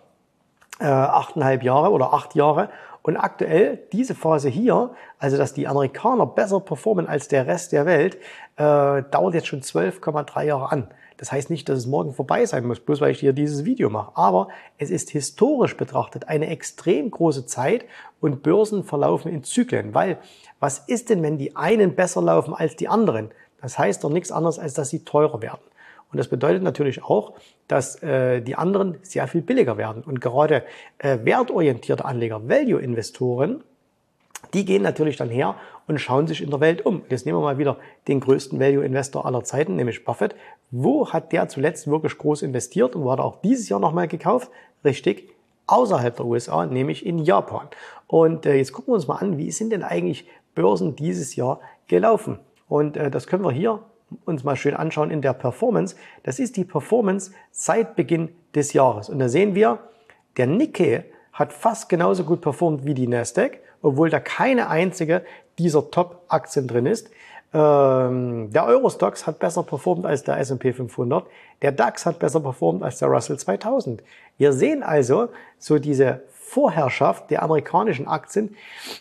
äh, 0.80 0.86
achteinhalb 0.86 1.64
Jahre 1.64 1.92
oder 1.92 2.14
acht 2.14 2.34
Jahre. 2.36 2.70
Und 3.02 3.16
aktuell 3.16 3.80
diese 3.94 4.14
Phase 4.14 4.50
hier, 4.50 4.90
also 5.20 5.38
dass 5.38 5.54
die 5.54 5.68
Amerikaner 5.68 6.26
besser 6.26 6.60
performen 6.60 7.08
als 7.08 7.28
der 7.28 7.48
Rest 7.48 7.72
der 7.72 7.86
Welt, 7.86 8.16
äh, 8.58 9.04
dauert 9.04 9.36
jetzt 9.36 9.48
schon 9.48 9.62
12,3 9.62 10.44
Jahre 10.44 10.72
an. 10.72 10.88
Das 11.20 11.34
heißt 11.34 11.50
nicht, 11.50 11.68
dass 11.68 11.80
es 11.80 11.86
morgen 11.86 12.14
vorbei 12.14 12.46
sein 12.46 12.66
muss, 12.66 12.80
bloß 12.80 13.02
weil 13.02 13.12
ich 13.12 13.20
hier 13.20 13.34
dieses 13.34 13.66
Video 13.66 13.90
mache. 13.90 14.14
Aber 14.16 14.48
es 14.78 14.90
ist 14.90 15.10
historisch 15.10 15.76
betrachtet 15.76 16.30
eine 16.30 16.48
extrem 16.48 17.12
große 17.12 17.46
Zeit 17.46 17.84
und 18.22 18.42
Börsen 18.42 18.86
verlaufen 18.86 19.30
in 19.30 19.44
Zyklen. 19.44 19.94
Weil 19.94 20.18
was 20.62 20.80
ist 20.80 21.10
denn, 21.10 21.22
wenn 21.22 21.38
die 21.38 21.58
einen 21.58 21.94
besser 21.94 22.22
laufen 22.22 22.54
als 22.54 22.78
die 22.78 22.88
anderen? 22.88 23.32
Das 23.62 23.78
heißt 23.78 24.02
doch 24.02 24.10
nichts 24.10 24.32
anderes, 24.32 24.60
als 24.60 24.74
dass 24.76 24.90
sie 24.90 25.04
teurer 25.04 25.42
werden. 25.42 25.60
Und 26.10 26.18
das 26.18 26.30
bedeutet 26.30 26.64
natürlich 26.64 27.04
auch, 27.04 27.34
dass 27.68 28.02
äh, 28.02 28.42
die 28.42 28.56
anderen 28.56 28.98
sehr 29.02 29.28
viel 29.28 29.42
billiger 29.42 29.78
werden. 29.78 30.04
Und 30.04 30.22
gerade 30.22 30.64
äh, 31.00 31.18
wertorientierte 31.24 32.06
Anleger, 32.06 32.48
Value-Investoren, 32.48 33.62
die 34.54 34.66
gehen 34.66 34.82
natürlich 34.82 35.18
dann 35.18 35.30
her 35.30 35.56
und 35.88 36.00
schauen 36.00 36.28
sich 36.28 36.42
in 36.42 36.50
der 36.50 36.60
Welt 36.60 36.86
um. 36.86 37.04
Jetzt 37.10 37.26
nehmen 37.26 37.38
wir 37.40 37.44
mal 37.44 37.58
wieder 37.58 37.78
den 38.08 38.20
größten 38.20 38.60
Value-Investor 38.60 39.26
aller 39.26 39.44
Zeiten, 39.44 39.76
nämlich 39.76 40.06
Buffett. 40.06 40.36
Wo 40.72 41.10
hat 41.12 41.32
der 41.32 41.48
zuletzt 41.50 41.88
wirklich 41.88 42.18
groß 42.18 42.42
investiert 42.42 42.96
und 42.96 43.04
wo 43.04 43.12
hat 43.12 43.20
er 43.20 43.26
auch 43.26 43.42
dieses 43.42 43.70
Jahr 43.70 43.80
nochmal 43.80 44.08
gekauft? 44.08 44.50
Richtig, 44.84 45.30
außerhalb 45.68 46.16
der 46.16 46.26
USA, 46.26 46.66
nämlich 46.66 47.06
in 47.06 47.20
Japan. 47.20 47.68
Und 48.08 48.46
äh, 48.46 48.56
jetzt 48.56 48.74
gucken 48.74 48.92
wir 48.92 48.96
uns 48.96 49.08
mal 49.08 49.18
an, 49.18 49.38
wie 49.38 49.52
sind 49.52 49.72
denn 49.72 49.84
eigentlich 49.84 50.28
Börsen 50.56 50.96
dieses 50.96 51.36
Jahr 51.36 51.60
gelaufen? 51.88 52.40
Und 52.68 52.98
äh, 52.98 53.12
das 53.12 53.28
können 53.28 53.44
wir 53.44 53.52
hier 53.52 53.80
uns 54.26 54.44
mal 54.44 54.56
schön 54.56 54.74
anschauen 54.76 55.12
in 55.12 55.22
der 55.22 55.34
Performance. 55.34 55.96
Das 56.24 56.40
ist 56.40 56.58
die 56.58 56.64
Performance 56.66 57.32
seit 57.52 57.96
Beginn 57.96 58.30
des 58.56 58.74
Jahres. 58.74 59.10
Und 59.10 59.20
da 59.20 59.30
sehen 59.30 59.54
wir, 59.56 59.80
der 60.38 60.48
Nikkei 60.48 61.06
hat 61.34 61.54
fast 61.54 61.90
genauso 61.90 62.24
gut 62.24 62.42
performt 62.42 62.86
wie 62.86 62.94
die 62.94 63.08
Nasdaq, 63.08 63.60
obwohl 63.82 64.10
da 64.10 64.20
keine 64.20 64.70
einzige 64.70 65.24
dieser 65.58 65.92
Top-Aktien 65.92 66.68
drin 66.68 66.86
ist. 66.86 67.10
Ähm, 67.52 68.52
der 68.52 68.66
Eurostox 68.66 69.26
hat 69.26 69.40
besser 69.40 69.64
performt 69.64 70.06
als 70.06 70.24
der 70.24 70.38
S&P 70.38 70.72
500. 70.72 71.26
Der 71.62 71.72
DAX 71.72 72.06
hat 72.06 72.20
besser 72.20 72.40
performt 72.40 72.84
als 72.84 73.00
der 73.00 73.08
Russell 73.08 73.40
2000. 73.40 74.04
Wir 74.38 74.54
sehen 74.54 74.84
also 74.84 75.30
so 75.58 75.80
diese 75.80 76.22
Vorherrschaft 76.50 77.30
der 77.30 77.44
amerikanischen 77.44 78.08
Aktien, 78.08 78.56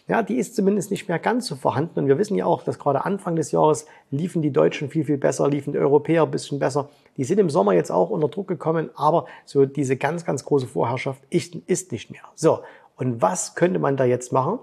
ja, 0.07 0.23
die 0.23 0.37
ist 0.37 0.55
zumindest 0.55 0.91
nicht 0.91 1.09
mehr 1.09 1.19
ganz 1.19 1.47
so 1.47 1.57
vorhanden. 1.57 2.00
Und 2.00 2.09
wir 2.09 2.19
wissen 2.19 2.37
ja 2.37 2.45
auch, 2.45 2.62
dass 2.62 2.79
gerade 2.79 3.05
Anfang 3.05 3.37
des 3.37 3.52
Jahres 3.52 3.87
liefen 4.11 4.43
die 4.43 4.50
Deutschen 4.50 4.91
viel, 4.91 5.05
viel 5.05 5.17
besser, 5.17 5.49
liefen 5.49 5.73
die 5.73 5.79
Europäer 5.79 6.25
ein 6.25 6.31
bisschen 6.31 6.59
besser. 6.59 6.91
Die 7.17 7.25
sind 7.25 7.38
im 7.38 7.49
Sommer 7.49 7.73
jetzt 7.73 7.91
auch 7.91 8.11
unter 8.11 8.29
Druck 8.29 8.49
gekommen, 8.49 8.91
aber 8.95 9.26
so 9.47 9.64
diese 9.64 9.97
ganz, 9.97 10.25
ganz 10.25 10.45
große 10.45 10.67
Vorherrschaft 10.67 11.23
ist, 11.31 11.55
ist 11.67 11.91
nicht 11.93 12.11
mehr. 12.11 12.23
So. 12.35 12.61
Und 12.97 13.23
was 13.23 13.55
könnte 13.55 13.79
man 13.79 13.97
da 13.97 14.05
jetzt 14.05 14.33
machen? 14.33 14.59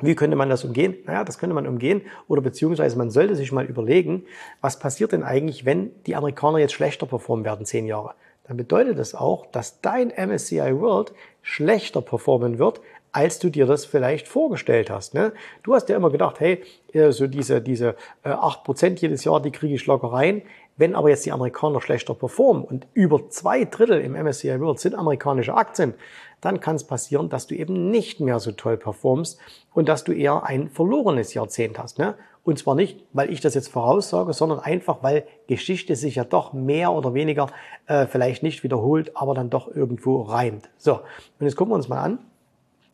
Wie 0.00 0.14
könnte 0.14 0.36
man 0.36 0.50
das 0.50 0.64
umgehen? 0.64 0.96
Naja, 1.06 1.24
das 1.24 1.38
könnte 1.38 1.54
man 1.54 1.66
umgehen 1.66 2.02
oder 2.28 2.42
beziehungsweise 2.42 2.96
man 2.98 3.10
sollte 3.10 3.34
sich 3.34 3.52
mal 3.52 3.64
überlegen, 3.64 4.24
was 4.60 4.78
passiert 4.78 5.12
denn 5.12 5.22
eigentlich, 5.22 5.64
wenn 5.64 5.90
die 6.04 6.14
Amerikaner 6.14 6.58
jetzt 6.58 6.74
schlechter 6.74 7.06
performen 7.06 7.44
werden, 7.44 7.64
zehn 7.64 7.86
Jahre? 7.86 8.14
Dann 8.46 8.56
bedeutet 8.56 8.98
das 8.98 9.14
auch, 9.14 9.46
dass 9.46 9.80
dein 9.80 10.08
MSCI 10.08 10.80
World 10.80 11.12
schlechter 11.42 12.00
performen 12.00 12.58
wird, 12.58 12.80
als 13.12 13.38
du 13.38 13.50
dir 13.50 13.66
das 13.66 13.84
vielleicht 13.84 14.28
vorgestellt 14.28 14.90
hast. 14.90 15.14
Ne? 15.14 15.32
Du 15.62 15.74
hast 15.74 15.88
ja 15.88 15.96
immer 15.96 16.10
gedacht, 16.10 16.40
hey, 16.40 16.62
äh, 16.92 17.10
so 17.10 17.26
diese, 17.26 17.60
diese 17.60 17.96
äh, 18.22 18.28
acht 18.30 18.64
Prozent 18.64 19.00
jedes 19.00 19.24
Jahr, 19.24 19.40
die 19.40 19.50
kriege 19.50 19.74
ich 19.74 19.86
locker 19.86 20.12
rein. 20.12 20.42
Wenn 20.76 20.94
aber 20.94 21.08
jetzt 21.08 21.26
die 21.26 21.32
Amerikaner 21.32 21.80
schlechter 21.80 22.14
performen 22.14 22.62
und 22.62 22.86
über 22.94 23.28
zwei 23.30 23.64
Drittel 23.64 24.00
im 24.00 24.12
MSCI 24.12 24.60
World 24.60 24.78
sind 24.78 24.94
amerikanische 24.94 25.54
Aktien, 25.54 25.94
dann 26.40 26.60
kann 26.60 26.76
es 26.76 26.84
passieren, 26.84 27.28
dass 27.28 27.46
du 27.46 27.54
eben 27.54 27.90
nicht 27.90 28.20
mehr 28.20 28.38
so 28.38 28.52
toll 28.52 28.76
performst 28.76 29.38
und 29.74 29.88
dass 29.88 30.04
du 30.04 30.12
eher 30.12 30.44
ein 30.44 30.68
verlorenes 30.68 31.34
Jahrzehnt 31.34 31.78
hast. 31.78 31.98
Ne? 31.98 32.14
Und 32.44 32.58
zwar 32.58 32.74
nicht, 32.74 33.04
weil 33.12 33.30
ich 33.30 33.40
das 33.40 33.54
jetzt 33.54 33.68
voraussage, 33.68 34.32
sondern 34.32 34.60
einfach, 34.60 35.02
weil 35.02 35.26
Geschichte 35.48 35.96
sich 35.96 36.14
ja 36.14 36.24
doch 36.24 36.52
mehr 36.52 36.92
oder 36.92 37.12
weniger 37.12 37.48
äh, 37.86 38.06
vielleicht 38.06 38.42
nicht 38.42 38.62
wiederholt, 38.62 39.16
aber 39.16 39.34
dann 39.34 39.50
doch 39.50 39.68
irgendwo 39.74 40.22
reimt. 40.22 40.70
So, 40.78 40.94
und 40.94 41.46
jetzt 41.46 41.56
gucken 41.56 41.72
wir 41.72 41.76
uns 41.76 41.88
mal 41.88 42.00
an, 42.00 42.18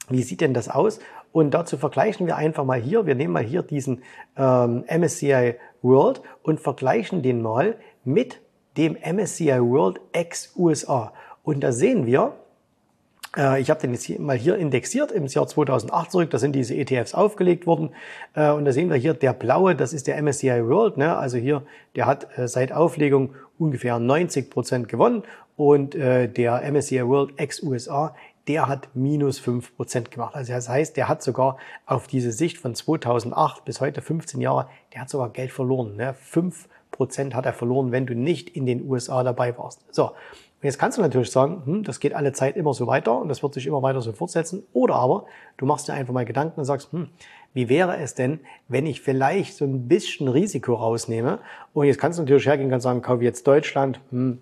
wie 0.09 0.23
sieht 0.23 0.41
denn 0.41 0.55
das 0.55 0.69
aus? 0.69 0.99
Und 1.33 1.53
dazu 1.53 1.77
vergleichen 1.77 2.27
wir 2.27 2.37
einfach 2.37 2.65
mal 2.65 2.81
hier, 2.81 3.07
wir 3.07 3.15
nehmen 3.15 3.33
mal 3.33 3.43
hier 3.43 3.63
diesen 3.63 4.03
ähm, 4.37 4.85
MSCI 4.89 5.55
World 5.83 6.21
und 6.43 6.61
vergleichen 6.61 7.23
den 7.23 7.43
mal 7.43 7.77
mit 8.05 8.41
dem 8.77 8.97
MSCI 8.97 9.61
World 9.61 10.01
ex 10.13 10.53
USA. 10.57 11.13
Und 11.43 11.61
da 11.61 11.73
sehen 11.73 12.07
wir, 12.07 12.35
ich 13.37 13.69
habe 13.69 13.81
den 13.81 13.93
jetzt 13.93 14.19
mal 14.21 14.37
hier 14.37 14.57
indexiert 14.57 15.11
im 15.11 15.27
Jahr 15.27 15.47
2008 15.47 16.13
zurück. 16.13 16.31
Da 16.31 16.39
sind 16.39 16.55
diese 16.55 16.75
ETFs 16.75 17.15
aufgelegt 17.15 17.67
worden. 17.67 17.91
Äh, 18.35 18.51
und 18.51 18.65
da 18.65 18.73
sehen 18.73 18.91
wir 18.91 18.97
hier, 18.97 19.15
der 19.15 19.33
blaue, 19.33 19.75
das 19.75 19.93
ist 19.93 20.07
der 20.07 20.23
MSCI 20.23 20.67
World. 20.69 20.97
Ne? 20.97 21.17
Also 21.17 21.39
hier, 21.39 21.63
der 21.97 22.07
hat 22.07 22.39
äh, 22.39 22.47
seit 22.47 22.73
Auflegung 22.73 23.35
ungefähr 23.59 23.99
90 23.99 24.51
Prozent 24.51 24.89
gewonnen. 24.89 25.23
Und 25.57 25.95
der 25.95 26.73
MSCI 26.73 27.07
World 27.07 27.39
ex-USA, 27.39 28.13
der 28.49 28.67
hat 28.67 28.89
minus 28.95 29.39
5 29.39 29.77
Prozent 29.77 30.11
gemacht. 30.11 30.35
Also 30.35 30.53
das 30.53 30.69
heißt, 30.69 30.97
der 30.97 31.09
hat 31.09 31.23
sogar 31.23 31.59
auf 31.87 32.09
diese 32.09 32.33
Sicht 32.33 32.59
von 32.59 32.75
2008 32.75 33.65
bis 33.65 33.81
heute 33.81 34.03
15 34.03 34.41
Jahre, 34.41 34.69
der 34.93 35.03
hat 35.03 35.11
sogar 35.11 35.31
Geld 35.31 35.53
verloren. 35.53 35.97
Ne? 35.97 36.15
5 36.15 36.69
Prozent 36.91 37.35
hat 37.35 37.47
er 37.47 37.53
verloren, 37.53 37.93
wenn 37.93 38.07
du 38.07 38.15
nicht 38.15 38.51
in 38.51 38.67
den 38.67 38.89
USA 38.89 39.23
dabei 39.23 39.57
warst. 39.59 39.85
So, 39.91 40.13
und 40.65 40.69
jetzt 40.69 40.79
kannst 40.79 40.97
du 40.97 41.03
natürlich 41.03 41.31
sagen, 41.31 41.61
hm, 41.67 41.83
das 41.83 42.01
geht 42.01 42.15
alle 42.15 42.33
Zeit 42.33 42.57
immer 42.57 42.73
so 42.73 42.87
weiter 42.87 43.21
und 43.21 43.29
das 43.29 43.43
wird 43.43 43.53
sich 43.53 43.67
immer 43.67 43.83
weiter 43.83 44.01
so 44.01 44.15
fortsetzen. 44.15 44.63
Oder 44.73 44.95
aber 44.95 45.27
du 45.59 45.67
machst 45.67 45.89
dir 45.89 45.93
einfach 45.93 46.15
mal 46.15 46.25
Gedanken 46.25 46.59
und 46.59 46.65
sagst, 46.65 46.91
hm, 46.91 47.11
wie 47.53 47.69
wäre 47.69 47.99
es 47.99 48.15
denn, 48.15 48.41
wenn 48.67 48.87
ich 48.87 49.03
vielleicht 49.03 49.59
so 49.59 49.67
ein 49.67 49.89
bisschen 49.89 50.27
Risiko 50.27 50.73
rausnehme? 50.73 51.41
Und 51.75 51.85
jetzt 51.85 51.99
kannst 51.99 52.19
du 52.19 52.23
natürlich 52.23 52.47
hergehen 52.47 52.73
und 52.73 52.81
sagen, 52.81 53.03
kaufe 53.03 53.23
jetzt 53.25 53.47
Deutschland. 53.47 54.01
Hm, 54.11 54.39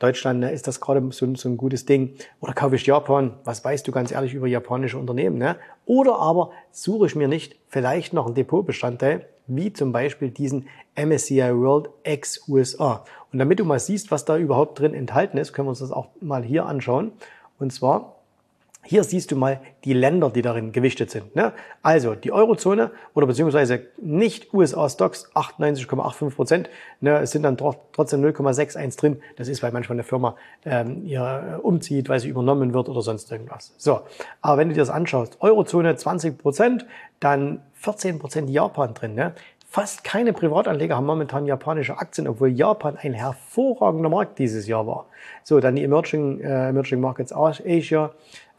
Deutschland 0.00 0.40
ne, 0.40 0.50
ist 0.50 0.66
das 0.66 0.82
gerade 0.82 1.00
so, 1.12 1.34
so, 1.34 1.48
ein 1.48 1.56
gutes 1.56 1.86
Ding. 1.86 2.14
Oder 2.40 2.52
kaufe 2.52 2.76
ich 2.76 2.84
Japan? 2.84 3.32
Was 3.44 3.64
weißt 3.64 3.88
du 3.88 3.90
ganz 3.90 4.12
ehrlich 4.12 4.34
über 4.34 4.46
japanische 4.46 4.98
Unternehmen? 4.98 5.38
Ne? 5.38 5.56
Oder 5.86 6.18
aber 6.18 6.50
suche 6.70 7.06
ich 7.06 7.14
mir 7.14 7.28
nicht 7.28 7.56
vielleicht 7.68 8.12
noch 8.12 8.26
einen 8.26 8.34
Depotbestandteil, 8.34 9.26
wie 9.46 9.72
zum 9.72 9.92
Beispiel 9.92 10.30
diesen 10.30 10.68
MSCI 10.96 11.54
World 11.54 11.90
X 12.02 12.48
USA. 12.48 13.04
Und 13.32 13.38
damit 13.38 13.60
du 13.60 13.64
mal 13.64 13.78
siehst, 13.78 14.10
was 14.10 14.24
da 14.24 14.38
überhaupt 14.38 14.78
drin 14.78 14.94
enthalten 14.94 15.36
ist, 15.38 15.52
können 15.52 15.66
wir 15.66 15.70
uns 15.70 15.80
das 15.80 15.92
auch 15.92 16.08
mal 16.20 16.42
hier 16.42 16.66
anschauen. 16.66 17.12
Und 17.58 17.72
zwar 17.72 18.13
hier 18.84 19.04
siehst 19.04 19.30
du 19.30 19.36
mal 19.36 19.60
die 19.84 19.92
Länder, 19.92 20.30
die 20.30 20.42
darin 20.42 20.72
gewichtet 20.72 21.10
sind. 21.10 21.34
Ne? 21.34 21.52
Also 21.82 22.14
die 22.14 22.32
Eurozone 22.32 22.90
oder 23.14 23.26
beziehungsweise 23.26 23.86
nicht 24.00 24.52
USA-Stocks 24.52 25.30
98,85 25.34 26.30
Prozent. 26.30 26.70
Ne? 27.00 27.18
Es 27.18 27.30
sind 27.30 27.42
dann 27.42 27.56
trotzdem 27.56 28.22
0,61 28.24 28.98
drin. 28.98 29.20
Das 29.36 29.48
ist, 29.48 29.62
weil 29.62 29.72
manchmal 29.72 29.96
eine 29.96 30.04
Firma 30.04 30.36
ähm, 30.64 31.04
ihr 31.04 31.60
umzieht, 31.62 32.08
weil 32.08 32.20
sie 32.20 32.28
übernommen 32.28 32.74
wird 32.74 32.88
oder 32.88 33.02
sonst 33.02 33.30
irgendwas. 33.32 33.74
So, 33.78 34.00
aber 34.40 34.58
wenn 34.58 34.68
du 34.68 34.74
dir 34.74 34.80
das 34.80 34.90
anschaust, 34.90 35.38
Eurozone 35.40 35.96
20 35.96 36.38
Prozent, 36.38 36.86
dann 37.20 37.60
14 37.74 38.18
Prozent 38.18 38.50
Japan 38.50 38.94
drin. 38.94 39.14
Ne? 39.14 39.34
Fast 39.74 40.04
keine 40.04 40.32
Privatanleger 40.32 40.94
haben 40.94 41.06
momentan 41.06 41.46
japanische 41.46 41.98
Aktien, 41.98 42.28
obwohl 42.28 42.48
Japan 42.50 42.96
ein 42.96 43.12
hervorragender 43.12 44.08
Markt 44.08 44.38
dieses 44.38 44.68
Jahr 44.68 44.86
war. 44.86 45.06
So, 45.42 45.58
dann 45.58 45.74
die 45.74 45.82
Emerging, 45.82 46.40
äh, 46.40 46.68
Emerging 46.68 47.00
Markets 47.00 47.32
Asia, 47.32 48.12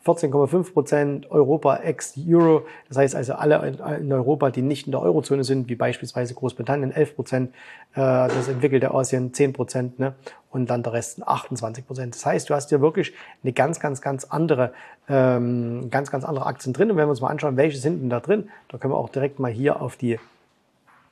14,5 0.06 0.74
Prozent 0.74 1.32
Europa 1.32 1.78
ex-Euro. 1.78 2.66
Das 2.88 2.98
heißt 2.98 3.16
also 3.16 3.34
alle 3.34 3.68
in 4.00 4.14
Europa, 4.14 4.52
die 4.52 4.62
nicht 4.62 4.86
in 4.86 4.92
der 4.92 5.02
Eurozone 5.02 5.44
sind, 5.44 5.68
wie 5.68 5.76
beispielsweise 5.76 6.36
Großbritannien 6.36 6.92
11 6.92 7.16
Prozent, 7.16 7.56
äh, 7.94 7.96
das 7.96 8.48
entwickelte 8.48 8.94
Asien 8.94 9.34
10 9.34 9.54
Prozent 9.54 10.00
ne? 10.00 10.14
und 10.52 10.70
dann 10.70 10.84
der 10.84 10.94
Rest 10.94 11.28
28 11.28 11.88
Prozent. 11.88 12.14
Das 12.14 12.26
heißt, 12.26 12.50
du 12.50 12.54
hast 12.54 12.70
hier 12.70 12.82
wirklich 12.82 13.14
eine 13.44 13.52
ganz, 13.52 13.80
ganz, 13.80 14.00
ganz 14.02 14.26
andere, 14.26 14.74
ähm, 15.10 15.90
ganz, 15.90 16.12
ganz 16.12 16.24
andere 16.24 16.46
Aktien 16.46 16.74
drin. 16.74 16.92
Und 16.92 16.98
wenn 16.98 17.08
wir 17.08 17.12
uns 17.12 17.22
mal 17.22 17.30
anschauen, 17.30 17.58
welche 17.58 17.80
sind 17.80 18.02
denn 18.02 18.10
da 18.12 18.20
drin, 18.20 18.50
da 18.70 18.78
können 18.78 18.94
wir 18.94 18.98
auch 18.98 19.10
direkt 19.10 19.40
mal 19.40 19.52
hier 19.52 19.82
auf 19.82 19.98
die 19.98 20.20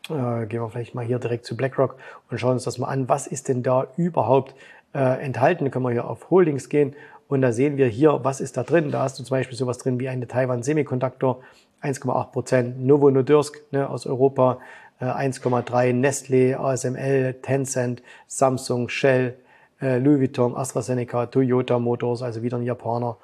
äh, 0.10 0.46
gehen 0.48 0.62
wir 0.62 0.70
vielleicht 0.70 0.96
mal 0.96 1.06
hier 1.06 1.18
direkt 1.18 1.46
zu 1.46 1.56
BlackRock 1.56 1.96
und 2.30 2.38
schauen 2.38 2.54
uns 2.54 2.66
das 2.66 2.78
mal 2.78 2.88
an. 2.88 3.08
Was 3.08 3.26
ist 3.26 3.48
denn 3.48 3.64
da 3.64 3.88
überhaupt 3.96 4.54
äh, 4.94 5.24
enthalten? 5.24 5.72
Können 5.72 5.86
wir 5.86 5.92
hier 5.92 6.10
auf 6.10 6.30
Holdings 6.30 6.70
gehen 6.70 6.96
und 7.28 7.42
da 7.42 7.52
sehen 7.52 7.78
wir 7.78 7.88
hier, 7.88 8.20
was 8.24 8.42
ist 8.42 8.58
da 8.58 8.64
drin. 8.64 8.92
Da 8.92 9.04
hast 9.04 9.20
du 9.20 9.24
zum 9.24 9.36
Beispiel 9.36 9.58
sowas 9.58 9.78
drin 9.78 10.00
wie 10.00 10.10
eine 10.10 10.28
Taiwan 10.28 10.64
Semiconductor, 10.64 11.42
1,8 11.82 12.32
Prozent, 12.32 12.86
Novo 12.86 13.10
Nordisk 13.10 13.62
ne, 13.72 13.90
aus 13.90 14.06
Europa, 14.06 14.60
äh, 15.00 15.06
1,3, 15.06 15.94
Nestle, 15.94 16.60
ASML, 16.60 17.36
Tencent, 17.42 18.04
Samsung, 18.28 18.90
Shell, 18.90 19.36
äh, 19.82 19.98
Louis 19.98 20.20
Vuitton, 20.20 20.56
AstraZeneca, 20.56 21.26
Toyota 21.26 21.80
Motors, 21.80 22.22
also 22.22 22.44
wieder 22.44 22.58
ein 22.58 22.64
Japaner. 22.64 23.18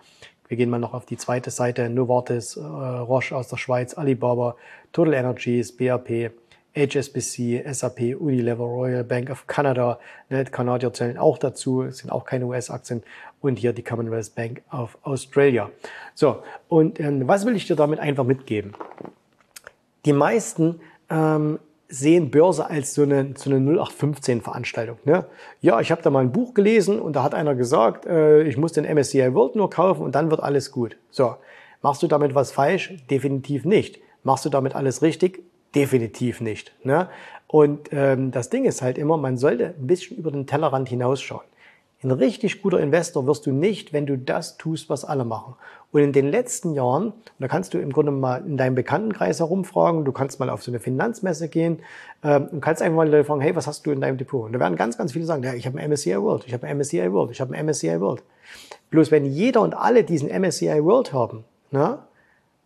Wir 0.48 0.58
gehen 0.58 0.70
mal 0.70 0.80
noch 0.80 0.96
auf 0.96 1.06
die 1.06 1.18
zweite 1.18 1.52
Seite, 1.52 1.90
Novartis, 1.90 2.58
äh, 2.58 2.62
Roche 2.62 3.36
aus 3.36 3.48
der 3.48 3.58
Schweiz, 3.58 3.94
Alibaba, 3.94 4.56
Total 4.92 5.14
Energies, 5.14 5.76
BAP, 5.76 6.32
HSBC, 6.80 7.64
SAP, 7.72 8.16
Unilever, 8.20 8.64
Royal 8.64 9.04
Bank 9.04 9.30
of 9.30 9.48
Canada, 9.48 10.00
ne, 10.30 10.46
Kanadier 10.46 10.94
zählen 10.94 11.18
auch 11.18 11.38
dazu, 11.38 11.90
sind 11.92 12.12
auch 12.12 12.26
keine 12.26 12.46
US-Aktien 12.46 13.04
und 13.42 13.60
hier 13.60 13.74
die 13.74 13.84
Commonwealth 13.84 14.34
Bank 14.36 14.62
of 14.72 14.98
Australia. 15.04 15.70
So, 16.16 16.44
und 16.68 17.00
ähm, 17.00 17.28
was 17.28 17.46
will 17.46 17.56
ich 17.56 17.68
dir 17.68 17.76
damit 17.76 18.00
einfach 18.00 18.24
mitgeben? 18.24 18.74
Die 20.06 20.14
meisten 20.14 20.80
ähm, 21.10 21.60
sehen 21.90 22.30
Börse 22.30 22.70
als 22.70 22.94
so 22.94 23.02
eine, 23.04 23.34
so 23.36 23.50
eine 23.50 23.60
0815-Veranstaltung. 23.60 24.98
Ne? 25.06 25.26
Ja, 25.62 25.80
ich 25.82 25.92
habe 25.92 26.02
da 26.02 26.10
mal 26.10 26.22
ein 26.22 26.32
Buch 26.32 26.54
gelesen 26.54 27.00
und 27.00 27.14
da 27.16 27.24
hat 27.24 27.34
einer 27.34 27.56
gesagt, 27.56 28.06
äh, 28.06 28.44
ich 28.44 28.58
muss 28.58 28.74
den 28.74 28.86
MSCI 28.86 29.34
World 29.34 29.56
nur 29.56 29.70
kaufen 29.70 30.04
und 30.04 30.14
dann 30.14 30.30
wird 30.30 30.42
alles 30.42 30.72
gut. 30.72 30.98
So, 31.10 31.36
machst 31.82 32.04
du 32.04 32.08
damit 32.08 32.36
was 32.36 32.52
falsch? 32.52 32.94
Definitiv 33.10 33.66
nicht. 33.66 34.00
Machst 34.24 34.46
du 34.46 34.50
damit 34.50 34.76
alles 34.76 35.02
richtig? 35.02 35.44
Definitiv 35.76 36.42
nicht. 36.42 36.74
Ne? 36.84 37.10
Und 37.48 37.90
ähm, 37.92 38.32
das 38.32 38.50
Ding 38.50 38.66
ist 38.66 38.82
halt 38.82 38.98
immer, 38.98 39.18
man 39.18 39.38
sollte 39.38 39.76
ein 39.80 39.88
bisschen 39.88 40.18
über 40.18 40.32
den 40.32 40.48
Tellerrand 40.48 40.90
hinausschauen. 40.90 41.44
Ein 42.02 42.12
richtig 42.12 42.62
guter 42.62 42.80
Investor 42.80 43.28
wirst 43.28 43.46
du 43.46 43.52
nicht, 43.52 43.92
wenn 43.92 44.06
du 44.06 44.18
das 44.18 44.56
tust, 44.56 44.90
was 44.90 45.04
alle 45.04 45.26
machen. 45.26 45.56
Und 45.92 46.02
in 46.02 46.14
den 46.14 46.30
letzten 46.30 46.74
Jahren, 46.74 47.12
da 47.40 47.50
kannst 47.50 47.74
du 47.74 47.80
im 47.80 47.92
Grunde 47.92 48.12
mal 48.12 48.46
in 48.46 48.56
deinem 48.56 48.76
Bekanntenkreis 48.76 49.40
herumfragen, 49.40 50.06
du 50.06 50.14
kannst 50.14 50.40
mal 50.40 50.50
auf 50.50 50.64
so 50.64 50.72
eine 50.72 50.80
Finanzmesse 50.80 51.50
gehen 51.50 51.80
ähm, 52.24 52.48
und 52.52 52.62
kannst 52.62 52.82
einfach 52.82 52.96
mal 52.96 53.24
fragen, 53.26 53.42
hey, 53.42 53.54
was 53.54 53.68
hast 53.68 53.86
du 53.86 53.92
in 53.92 54.00
deinem 54.00 54.18
Depot? 54.18 54.46
Und 54.46 54.54
da 54.54 54.60
werden 54.60 54.78
ganz, 54.78 54.98
ganz 54.98 55.12
viele 55.12 55.26
sagen, 55.26 55.44
ja, 55.44 55.54
ich 55.54 55.66
habe 55.66 55.78
ein 55.78 55.90
MSCI 55.90 56.22
World, 56.22 56.46
ich 56.46 56.54
habe 56.54 56.66
ein 56.68 56.78
MSCI 56.78 57.12
World, 57.12 57.32
ich 57.32 57.42
habe 57.42 57.54
ein 57.54 57.66
MSCI 57.66 58.00
World. 58.00 58.24
Bloß 58.92 59.12
wenn 59.12 59.26
jeder 59.26 59.62
und 59.62 59.74
alle 59.74 60.06
diesen 60.06 60.30
MSCI 60.30 60.84
World 60.84 61.12
haben, 61.12 61.44
na, 61.72 62.08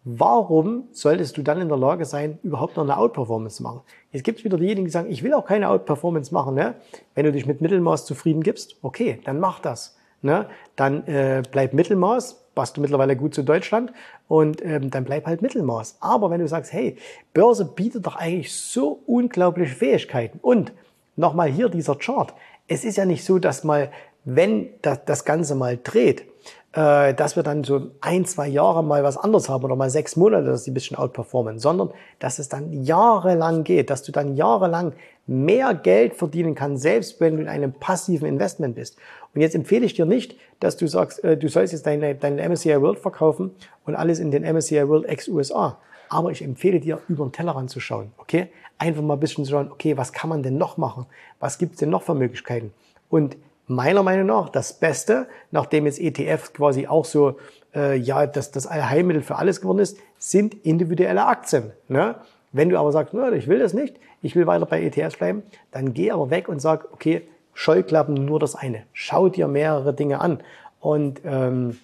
warum 0.06 0.88
solltest 0.92 1.38
du 1.38 1.44
dann 1.44 1.62
in 1.62 1.70
der 1.70 1.78
Lage 1.78 2.06
sein, 2.06 2.40
überhaupt 2.44 2.76
noch 2.78 2.84
eine 2.84 2.98
Outperformance 2.98 3.58
zu 3.58 3.64
machen? 3.64 3.82
Jetzt 4.12 4.24
gibt 4.24 4.40
es 4.40 4.46
wieder 4.46 4.58
diejenigen, 4.58 4.86
die 4.86 4.92
sagen, 4.92 5.12
ich 5.12 5.24
will 5.24 5.34
auch 5.34 5.46
keine 5.46 5.70
Outperformance 5.70 6.34
machen. 6.34 6.56
Ne? 6.56 6.76
Wenn 7.16 7.26
du 7.26 7.32
dich 7.32 7.46
mit 7.46 7.62
Mittelmaß 7.62 8.06
zufrieden 8.06 8.44
gibst, 8.44 8.76
okay, 8.82 9.20
dann 9.26 9.40
mach 9.40 9.60
das. 9.60 9.98
Ne? 10.22 10.48
Dann 10.76 11.06
äh, 11.08 11.44
bleib 11.50 11.74
Mittelmaß, 11.74 12.46
passt 12.56 12.78
du 12.78 12.82
mittlerweile 12.82 13.16
gut 13.16 13.34
zu 13.34 13.44
Deutschland 13.44 13.92
und 14.28 14.64
ähm, 14.64 14.90
dann 14.90 15.04
bleib 15.06 15.26
halt 15.26 15.42
Mittelmaß. 15.42 15.98
Aber 16.00 16.30
wenn 16.30 16.40
du 16.40 16.48
sagst, 16.48 16.72
hey, 16.74 16.98
Börse 17.34 17.66
bietet 17.66 18.06
doch 18.06 18.16
eigentlich 18.16 18.54
so 18.54 19.02
unglaubliche 19.06 19.76
Fähigkeiten 19.76 20.40
und 20.42 20.72
nochmal 21.16 21.50
hier 21.50 21.70
dieser 21.70 21.96
Chart. 21.96 22.34
Es 22.68 22.86
ist 22.86 22.98
ja 22.98 23.06
nicht 23.06 23.24
so, 23.24 23.40
dass 23.40 23.64
mal, 23.64 23.92
wenn 24.26 24.70
das, 24.82 25.06
das 25.06 25.26
Ganze 25.26 25.56
mal 25.56 25.78
dreht, 25.82 26.26
äh, 26.74 27.14
dass 27.14 27.36
wir 27.36 27.44
dann 27.44 27.64
so 27.64 27.92
ein, 28.02 28.26
zwei 28.26 28.48
Jahre 28.48 28.84
mal 28.84 29.04
was 29.04 29.18
anderes 29.18 29.48
haben 29.48 29.64
oder 29.64 29.76
mal 29.76 29.90
sechs 29.90 30.16
Monate, 30.16 30.46
dass 30.46 30.64
die 30.64 30.72
ein 30.72 30.74
bisschen 30.74 30.98
outperformen, 30.98 31.60
sondern 31.60 31.92
dass 32.20 32.40
es 32.40 32.50
dann 32.50 32.84
jahrelang 32.84 33.64
geht, 33.64 33.90
dass 33.90 34.04
du 34.04 34.12
dann 34.12 34.36
jahrelang 34.36 34.94
mehr 35.28 35.74
Geld 35.76 36.16
verdienen 36.16 36.56
kannst, 36.56 36.84
selbst 36.84 37.22
wenn 37.22 37.36
du 37.36 37.44
in 37.44 37.48
einem 37.48 37.74
passiven 37.74 38.28
Investment 38.28 38.76
bist. 38.76 38.98
Und 39.34 39.42
jetzt 39.42 39.56
empfehle 39.56 39.86
ich 39.86 39.94
dir 39.94 40.06
nicht, 40.06 40.36
dass 40.60 40.76
du 40.76 40.88
sagst, 40.88 41.24
äh, 41.24 41.38
du 41.38 41.48
sollst 41.48 41.74
jetzt 41.74 41.86
deine, 41.86 42.16
deine 42.16 42.48
MSCI 42.50 42.82
World 42.82 43.00
verkaufen 43.00 43.52
und 43.86 43.96
alles 43.96 44.20
in 44.20 44.32
den 44.32 44.44
MSCI 44.44 44.88
World 44.88 45.06
ex 45.06 45.28
USA. 45.28 45.78
Aber 46.10 46.32
ich 46.32 46.44
empfehle 46.44 46.80
dir, 46.80 47.00
über 47.08 47.26
den 47.26 47.32
Tellerrand 47.32 47.70
zu 47.70 47.80
schauen, 47.80 48.12
okay? 48.18 48.48
Einfach 48.78 49.02
mal 49.02 49.14
ein 49.14 49.20
bisschen 49.20 49.46
zu 49.46 49.52
schauen, 49.52 49.72
okay, 49.72 49.96
was 49.96 50.12
kann 50.12 50.30
man 50.30 50.44
denn 50.44 50.58
noch 50.58 50.78
machen? 50.78 51.06
Was 51.40 51.58
gibt's 51.58 51.78
denn 51.78 51.90
noch 51.90 52.04
für 52.04 52.16
Möglichkeiten? 52.16 52.74
Und 53.10 53.38
meiner 53.74 54.04
Meinung 54.04 54.28
nach 54.28 54.50
das 54.50 54.74
Beste, 54.74 55.28
nachdem 55.52 55.86
jetzt 55.86 56.00
ETF 56.00 56.54
quasi 56.54 56.88
auch 56.88 57.06
so 57.06 57.38
äh, 57.76 57.96
ja 57.98 58.26
das, 58.28 58.52
das 58.52 58.68
Allheilmittel 58.68 59.22
für 59.22 59.36
alles 59.36 59.62
geworden 59.62 59.80
ist, 59.80 59.98
sind 60.18 60.54
individuelle 60.66 61.26
Aktien. 61.26 61.72
Ne? 61.88 62.16
Wenn 62.52 62.70
du 62.70 62.78
aber 62.78 62.92
sagst, 62.92 63.14
ich 63.14 63.48
will 63.48 63.60
das 63.60 63.74
nicht, 63.74 63.98
ich 64.22 64.36
will 64.36 64.48
weiter 64.48 64.66
bei 64.66 64.82
ETFs 64.82 65.18
bleiben, 65.18 65.44
dann 65.72 65.94
geh 65.94 66.12
aber 66.12 66.30
weg 66.30 66.48
und 66.48 66.62
sag, 66.62 66.94
okay, 66.94 67.24
Scheuklappen 67.54 68.14
nur 68.14 68.40
das 68.40 68.56
eine. 68.56 68.84
Schau 68.94 69.30
dir 69.30 69.48
mehrere 69.48 69.94
Dinge 69.94 70.22
an. 70.22 70.40
Und 70.80 71.22
ähm, 71.24 71.78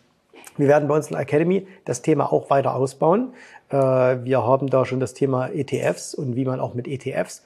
wir 0.58 0.68
werden 0.68 0.88
bei 0.88 0.96
uns 0.96 1.08
in 1.08 1.14
der 1.14 1.22
Academy 1.22 1.68
das 1.86 2.02
Thema 2.02 2.32
auch 2.32 2.50
weiter 2.50 2.76
ausbauen. 2.76 3.34
Äh, 3.70 3.76
wir 3.76 4.44
haben 4.44 4.70
da 4.70 4.86
schon 4.86 5.00
das 5.00 5.14
Thema 5.14 5.48
ETFs 5.48 6.14
und 6.14 6.36
wie 6.36 6.46
man 6.46 6.60
auch 6.60 6.74
mit 6.74 6.88
ETFs 6.88 7.44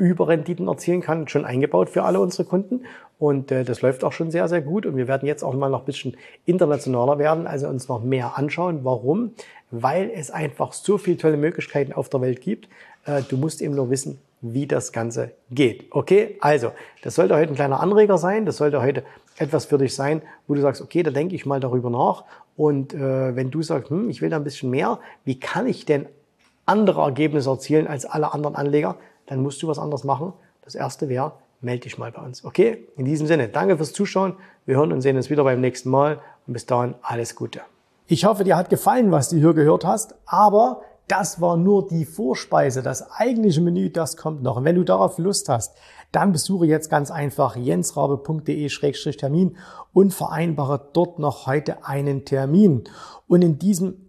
Überrenditen 0.00 0.66
erzielen 0.66 1.02
kann, 1.02 1.28
schon 1.28 1.44
eingebaut 1.44 1.90
für 1.90 2.02
alle 2.02 2.20
unsere 2.20 2.44
Kunden. 2.44 2.86
Und 3.18 3.52
äh, 3.52 3.64
das 3.64 3.82
läuft 3.82 4.02
auch 4.02 4.12
schon 4.12 4.30
sehr, 4.30 4.48
sehr 4.48 4.62
gut. 4.62 4.86
Und 4.86 4.96
wir 4.96 5.06
werden 5.06 5.26
jetzt 5.26 5.42
auch 5.42 5.54
mal 5.54 5.68
noch 5.68 5.80
ein 5.80 5.84
bisschen 5.84 6.16
internationaler 6.46 7.18
werden, 7.18 7.46
also 7.46 7.68
uns 7.68 7.86
noch 7.88 8.02
mehr 8.02 8.38
anschauen. 8.38 8.80
Warum? 8.82 9.32
Weil 9.70 10.10
es 10.14 10.30
einfach 10.30 10.72
so 10.72 10.96
viele 10.96 11.18
tolle 11.18 11.36
Möglichkeiten 11.36 11.92
auf 11.92 12.08
der 12.08 12.22
Welt 12.22 12.40
gibt. 12.40 12.68
Äh, 13.04 13.22
du 13.28 13.36
musst 13.36 13.60
eben 13.60 13.74
nur 13.74 13.90
wissen, 13.90 14.18
wie 14.40 14.66
das 14.66 14.92
Ganze 14.92 15.32
geht. 15.50 15.84
Okay, 15.90 16.38
also 16.40 16.72
das 17.02 17.14
sollte 17.14 17.36
heute 17.36 17.52
ein 17.52 17.56
kleiner 17.56 17.80
Anreger 17.80 18.16
sein. 18.16 18.46
Das 18.46 18.56
sollte 18.56 18.80
heute 18.80 19.04
etwas 19.36 19.66
für 19.66 19.76
dich 19.76 19.94
sein, 19.94 20.22
wo 20.48 20.54
du 20.54 20.62
sagst, 20.62 20.80
okay, 20.80 21.02
da 21.02 21.10
denke 21.10 21.34
ich 21.34 21.44
mal 21.44 21.60
darüber 21.60 21.90
nach 21.90 22.24
Und 22.56 22.94
äh, 22.94 23.36
wenn 23.36 23.50
du 23.50 23.62
sagst, 23.62 23.90
hm, 23.90 24.08
ich 24.08 24.22
will 24.22 24.30
da 24.30 24.36
ein 24.36 24.44
bisschen 24.44 24.70
mehr, 24.70 24.98
wie 25.24 25.38
kann 25.38 25.66
ich 25.66 25.84
denn 25.84 26.06
andere 26.64 27.02
Ergebnisse 27.02 27.50
erzielen 27.50 27.86
als 27.86 28.06
alle 28.06 28.32
anderen 28.32 28.56
Anleger, 28.56 28.96
dann 29.30 29.42
musst 29.42 29.62
du 29.62 29.68
was 29.68 29.78
anderes 29.78 30.02
machen. 30.02 30.32
Das 30.62 30.74
erste 30.74 31.08
wäre, 31.08 31.34
melde 31.60 31.84
dich 31.84 31.98
mal 31.98 32.10
bei 32.10 32.20
uns. 32.20 32.44
Okay? 32.44 32.88
In 32.96 33.04
diesem 33.04 33.28
Sinne, 33.28 33.48
danke 33.48 33.76
fürs 33.76 33.92
Zuschauen. 33.92 34.34
Wir 34.66 34.76
hören 34.76 34.92
und 34.92 35.02
sehen 35.02 35.16
uns 35.16 35.30
wieder 35.30 35.44
beim 35.44 35.60
nächsten 35.60 35.88
Mal. 35.88 36.18
Und 36.48 36.52
bis 36.52 36.66
dahin 36.66 36.96
alles 37.00 37.36
Gute. 37.36 37.60
Ich 38.08 38.24
hoffe, 38.24 38.42
dir 38.42 38.56
hat 38.56 38.70
gefallen, 38.70 39.12
was 39.12 39.28
du 39.28 39.36
hier 39.36 39.54
gehört 39.54 39.84
hast. 39.84 40.16
Aber 40.26 40.82
das 41.06 41.40
war 41.40 41.56
nur 41.56 41.86
die 41.86 42.04
Vorspeise. 42.04 42.82
Das 42.82 43.08
eigentliche 43.12 43.60
Menü, 43.60 43.90
das 43.90 44.16
kommt 44.16 44.42
noch. 44.42 44.56
Und 44.56 44.64
wenn 44.64 44.74
du 44.74 44.82
darauf 44.82 45.16
Lust 45.18 45.48
hast, 45.48 45.76
dann 46.10 46.32
besuche 46.32 46.66
jetzt 46.66 46.90
ganz 46.90 47.12
einfach 47.12 47.54
jensrabe.de-termin 47.54 49.56
und 49.92 50.12
vereinbare 50.12 50.88
dort 50.92 51.20
noch 51.20 51.46
heute 51.46 51.86
einen 51.86 52.24
Termin. 52.24 52.82
Und 53.28 53.42
in 53.42 53.60
diesem 53.60 54.08